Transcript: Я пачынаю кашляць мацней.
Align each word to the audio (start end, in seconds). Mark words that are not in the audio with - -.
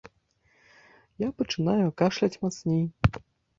Я 1.25 1.29
пачынаю 1.43 1.87
кашляць 2.03 2.41
мацней. 2.47 2.85